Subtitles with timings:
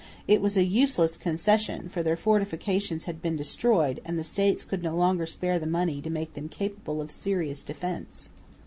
[0.27, 4.81] It was a useless concession, for their fortifications had been destroyed, and the States could
[4.81, 8.31] no longer spare the money to make them capable of serious defence.